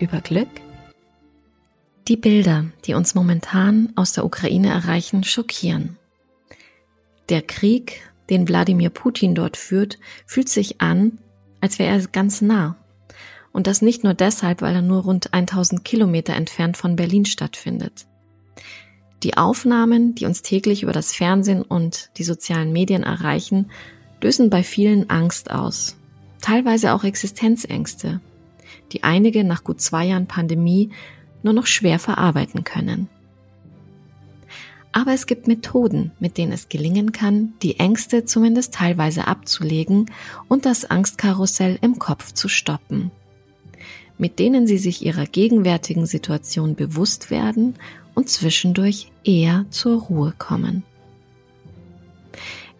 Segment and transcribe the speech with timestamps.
[0.00, 0.48] über Glück.
[2.08, 5.96] Die Bilder, die uns momentan aus der Ukraine erreichen, schockieren.
[7.28, 8.00] Der Krieg,
[8.30, 11.18] den Wladimir Putin dort führt, fühlt sich an,
[11.60, 12.76] als wäre er ganz nah.
[13.52, 18.06] Und das nicht nur deshalb, weil er nur rund 1000 Kilometer entfernt von Berlin stattfindet.
[19.22, 23.70] Die Aufnahmen, die uns täglich über das Fernsehen und die sozialen Medien erreichen,
[24.22, 25.96] lösen bei vielen Angst aus,
[26.40, 28.20] teilweise auch Existenzängste,
[28.92, 30.90] die einige nach gut zwei Jahren Pandemie
[31.42, 33.08] nur noch schwer verarbeiten können.
[34.92, 40.10] Aber es gibt Methoden, mit denen es gelingen kann, die Ängste zumindest teilweise abzulegen
[40.48, 43.12] und das Angstkarussell im Kopf zu stoppen,
[44.18, 47.76] mit denen Sie sich Ihrer gegenwärtigen Situation bewusst werden
[48.14, 50.82] und zwischendurch eher zur Ruhe kommen.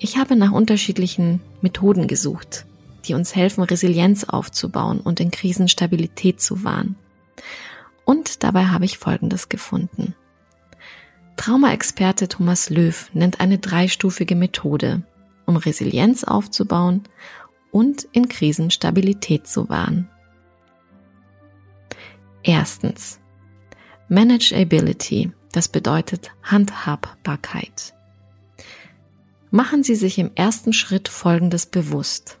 [0.00, 2.66] Ich habe nach unterschiedlichen Methoden gesucht,
[3.02, 6.96] die uns helfen, Resilienz aufzubauen und in Krisen Stabilität zu wahren.
[8.04, 10.14] Und dabei habe ich Folgendes gefunden.
[11.36, 15.02] Traumaexperte Thomas Löw nennt eine dreistufige Methode,
[15.46, 17.04] um Resilienz aufzubauen
[17.70, 20.08] und in Krisen Stabilität zu wahren.
[22.42, 23.20] Erstens.
[24.08, 27.94] Manageability, das bedeutet Handhabbarkeit.
[29.52, 32.39] Machen Sie sich im ersten Schritt Folgendes bewusst.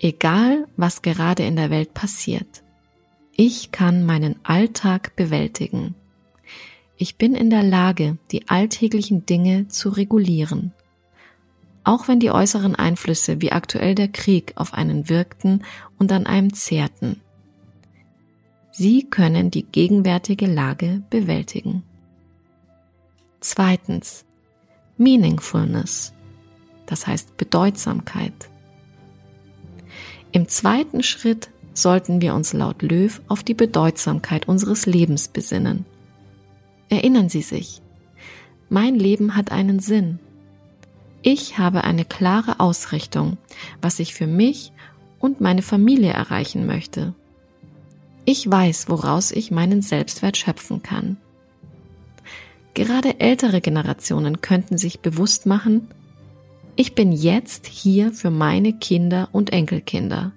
[0.00, 2.62] Egal, was gerade in der Welt passiert,
[3.34, 5.96] ich kann meinen Alltag bewältigen.
[6.96, 10.72] Ich bin in der Lage, die alltäglichen Dinge zu regulieren.
[11.82, 15.64] Auch wenn die äußeren Einflüsse wie aktuell der Krieg auf einen wirkten
[15.98, 17.20] und an einem zehrten.
[18.70, 21.82] Sie können die gegenwärtige Lage bewältigen.
[23.40, 24.24] Zweitens.
[24.96, 26.12] Meaningfulness.
[26.86, 28.48] Das heißt Bedeutsamkeit.
[30.32, 35.86] Im zweiten Schritt sollten wir uns laut Löw auf die Bedeutsamkeit unseres Lebens besinnen.
[36.88, 37.80] Erinnern Sie sich,
[38.68, 40.18] mein Leben hat einen Sinn.
[41.22, 43.38] Ich habe eine klare Ausrichtung,
[43.80, 44.72] was ich für mich
[45.18, 47.14] und meine Familie erreichen möchte.
[48.24, 51.16] Ich weiß, woraus ich meinen Selbstwert schöpfen kann.
[52.74, 55.88] Gerade ältere Generationen könnten sich bewusst machen,
[56.78, 60.30] ich bin jetzt hier für meine Kinder und Enkelkinder.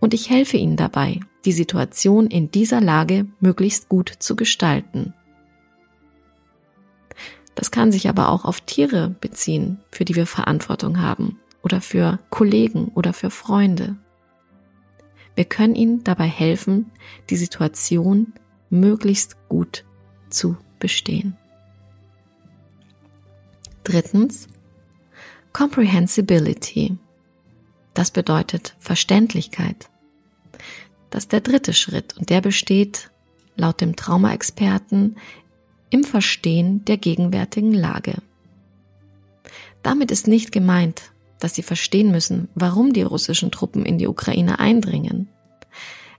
[0.00, 5.12] Und ich helfe ihnen dabei, die Situation in dieser Lage möglichst gut zu gestalten.
[7.54, 12.18] Das kann sich aber auch auf Tiere beziehen, für die wir Verantwortung haben, oder für
[12.30, 13.96] Kollegen oder für Freunde.
[15.34, 16.90] Wir können ihnen dabei helfen,
[17.28, 18.32] die Situation
[18.70, 19.84] möglichst gut
[20.30, 21.36] zu bestehen.
[23.84, 24.48] Drittens,
[25.52, 26.96] Comprehensibility.
[27.94, 29.90] Das bedeutet Verständlichkeit.
[31.10, 33.10] Das ist der dritte Schritt und der besteht
[33.56, 35.16] laut dem Traumaexperten
[35.90, 38.22] im Verstehen der gegenwärtigen Lage.
[39.82, 44.60] Damit ist nicht gemeint, dass Sie verstehen müssen, warum die russischen Truppen in die Ukraine
[44.60, 45.28] eindringen.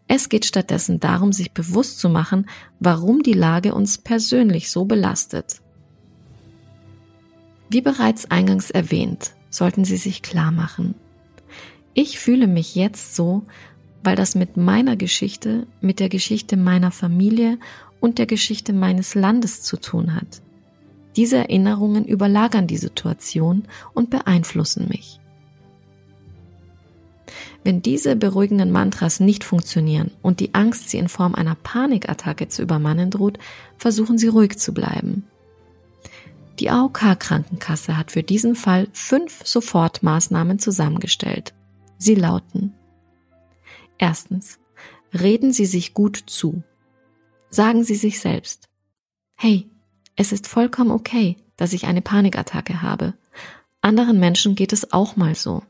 [0.08, 2.50] Es geht stattdessen darum, sich bewusst zu machen,
[2.80, 5.62] warum die Lage uns persönlich so belastet.
[7.74, 10.94] Wie bereits eingangs erwähnt, sollten Sie sich klar machen.
[11.94, 13.44] Ich fühle mich jetzt so,
[14.04, 17.58] weil das mit meiner Geschichte, mit der Geschichte meiner Familie
[18.02, 20.42] und der Geschichte meines Landes zu tun hat.
[21.16, 25.22] Diese Erinnerungen überlagern die Situation und beeinflussen mich.
[27.64, 32.64] Wenn diese beruhigenden Mantras nicht funktionieren und die Angst sie in Form einer Panikattacke zu
[32.64, 33.40] übermannen droht,
[33.78, 35.24] versuchen Sie ruhig zu bleiben.
[36.62, 41.56] Die AOK-Krankenkasse hat für diesen Fall fünf Sofortmaßnahmen zusammengestellt.
[41.98, 42.76] Sie lauten
[43.98, 44.60] Erstens.
[45.12, 46.62] Reden Sie sich gut zu.
[47.50, 48.70] Sagen Sie sich selbst.
[49.36, 49.72] Hey,
[50.16, 53.16] es ist vollkommen okay, dass ich eine Panikattacke habe.
[53.82, 55.64] Anderen Menschen geht es auch mal so.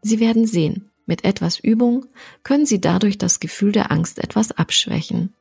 [0.00, 2.06] Sie werden sehen, mit etwas Übung
[2.42, 5.34] können Sie dadurch das Gefühl der Angst etwas abschwächen.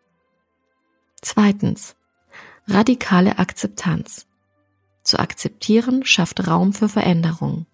[1.22, 1.96] Zweitens.
[2.68, 4.28] Radikale Akzeptanz.
[5.06, 7.68] Zu akzeptieren schafft Raum für Veränderung.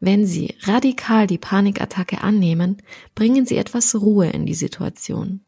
[0.00, 2.80] Wenn Sie radikal die Panikattacke annehmen,
[3.14, 5.40] bringen Sie etwas Ruhe in die Situation.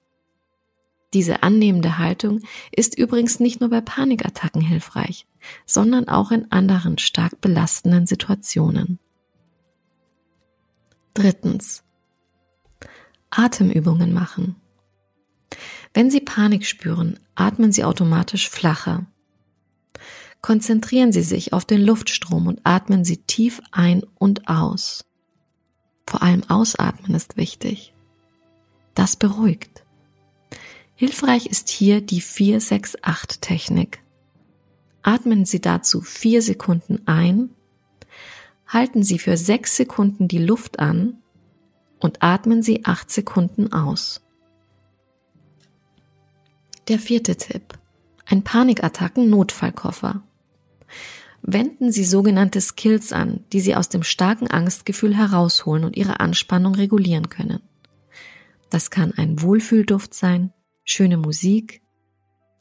[1.13, 2.41] Diese annehmende Haltung
[2.73, 5.27] ist übrigens nicht nur bei Panikattacken hilfreich,
[5.67, 8.99] sondern auch in anderen stark belastenden Situationen.
[11.15, 11.85] Drittens.
[13.31, 14.57] Atemübungen machen.
[15.93, 19.07] Wenn Sie Panik spüren, atmen Sie automatisch flacher.
[20.43, 25.05] Konzentrieren Sie sich auf den Luftstrom und atmen Sie tief ein und aus.
[26.07, 27.93] Vor allem ausatmen ist wichtig.
[28.95, 29.85] Das beruhigt.
[30.95, 34.03] Hilfreich ist hier die 468-Technik.
[35.03, 37.51] Atmen Sie dazu vier Sekunden ein,
[38.67, 41.19] halten Sie für sechs Sekunden die Luft an
[42.01, 44.21] und atmen Sie acht Sekunden aus.
[46.89, 47.79] Der vierte Tipp.
[48.27, 50.23] Ein Panikattacken-Notfallkoffer.
[51.43, 56.75] Wenden Sie sogenannte Skills an, die Sie aus dem starken Angstgefühl herausholen und Ihre Anspannung
[56.75, 57.61] regulieren können.
[58.69, 60.53] Das kann ein Wohlfühlduft sein,
[60.85, 61.83] schöne Musik,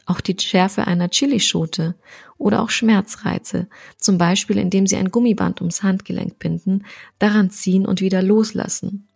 [0.09, 1.95] auch die Schärfe einer Chilischote
[2.37, 3.67] oder auch Schmerzreize,
[3.97, 6.85] zum Beispiel indem Sie ein Gummiband ums Handgelenk binden,
[7.19, 9.07] daran ziehen und wieder loslassen.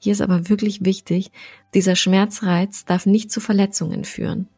[0.00, 1.30] Hier ist aber wirklich wichtig,
[1.74, 4.48] dieser Schmerzreiz darf nicht zu Verletzungen führen.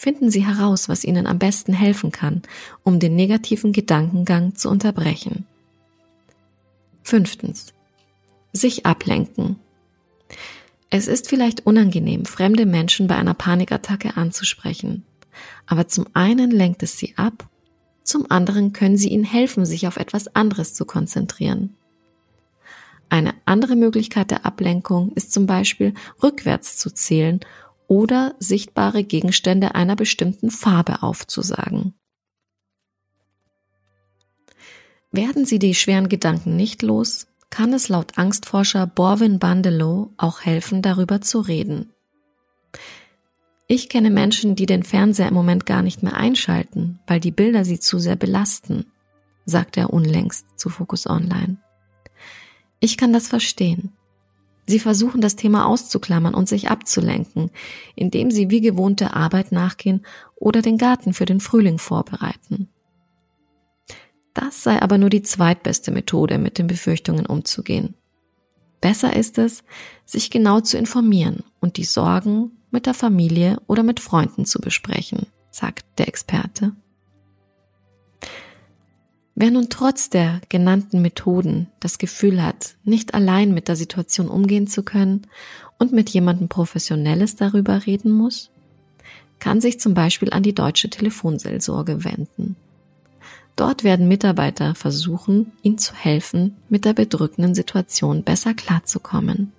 [0.00, 2.42] Finden Sie heraus, was Ihnen am besten helfen kann,
[2.84, 5.44] um den negativen Gedankengang zu unterbrechen.
[7.02, 7.74] Fünftens.
[8.52, 9.56] Sich ablenken.
[10.88, 15.04] Es ist vielleicht unangenehm, fremde Menschen bei einer Panikattacke anzusprechen.
[15.66, 17.48] Aber zum einen lenkt es sie ab,
[18.04, 21.74] zum anderen können sie ihnen helfen, sich auf etwas anderes zu konzentrieren.
[23.08, 25.92] Eine andere Möglichkeit der Ablenkung ist zum Beispiel
[26.22, 27.40] rückwärts zu zählen
[27.88, 31.94] oder sichtbare Gegenstände einer bestimmten Farbe aufzusagen.
[35.10, 40.82] Werden Sie die schweren Gedanken nicht los, kann es laut Angstforscher Borwin Bandelow auch helfen,
[40.82, 41.92] darüber zu reden.
[43.66, 47.64] Ich kenne Menschen, die den Fernseher im Moment gar nicht mehr einschalten, weil die Bilder
[47.64, 48.86] sie zu sehr belasten,
[49.46, 51.56] sagt er unlängst zu Focus Online.
[52.80, 53.92] Ich kann das verstehen.
[54.68, 57.50] Sie versuchen das Thema auszuklammern und sich abzulenken,
[57.94, 60.04] indem sie wie gewohnte Arbeit nachgehen
[60.36, 62.68] oder den Garten für den Frühling vorbereiten.
[64.34, 67.94] Das sei aber nur die zweitbeste Methode, mit den Befürchtungen umzugehen.
[68.82, 69.64] Besser ist es,
[70.04, 75.28] sich genau zu informieren und die Sorgen mit der Familie oder mit Freunden zu besprechen,
[75.50, 76.76] sagt der Experte.
[79.40, 84.66] Wer nun trotz der genannten Methoden das Gefühl hat, nicht allein mit der Situation umgehen
[84.66, 85.28] zu können
[85.78, 88.50] und mit jemandem Professionelles darüber reden muss,
[89.38, 92.56] kann sich zum Beispiel an die deutsche Telefonseelsorge wenden.
[93.54, 99.52] Dort werden Mitarbeiter versuchen, ihm zu helfen, mit der bedrückenden Situation besser klarzukommen.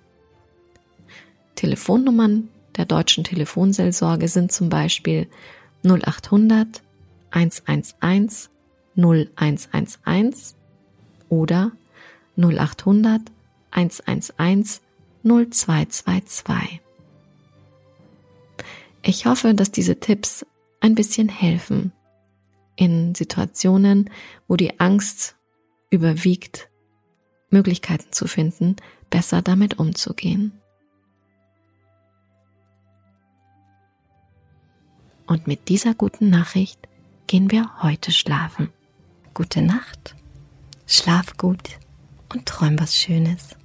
[1.54, 5.26] Telefonnummern der deutschen Telefonseelsorge sind zum Beispiel
[5.84, 6.82] 0800
[7.30, 8.50] 111
[9.00, 10.54] 0111
[11.28, 11.72] oder
[12.36, 13.22] 0800
[13.70, 14.80] 111
[15.22, 16.80] 0222.
[19.02, 20.46] Ich hoffe, dass diese Tipps
[20.80, 21.92] ein bisschen helfen
[22.76, 24.10] in Situationen,
[24.48, 25.36] wo die Angst
[25.90, 26.70] überwiegt,
[27.50, 28.76] Möglichkeiten zu finden,
[29.10, 30.52] besser damit umzugehen.
[35.26, 36.88] Und mit dieser guten Nachricht
[37.26, 38.70] gehen wir heute schlafen
[39.40, 40.16] gute Nacht,
[40.86, 41.78] schlaf gut
[42.30, 43.56] und träum was Schönes.